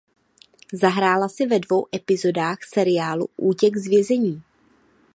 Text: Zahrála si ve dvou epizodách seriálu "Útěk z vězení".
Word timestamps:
Zahrála 0.73 1.29
si 1.29 1.45
ve 1.47 1.59
dvou 1.59 1.85
epizodách 1.95 2.59
seriálu 2.63 3.27
"Útěk 3.37 3.77
z 3.77 3.87
vězení". 3.87 4.43